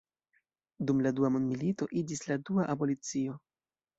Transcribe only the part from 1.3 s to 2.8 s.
mondmilito iĝis la dua